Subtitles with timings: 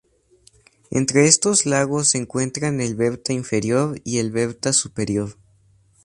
[0.89, 5.37] Entre estos lagos se encuentran el Berta inferior y el Berta superior.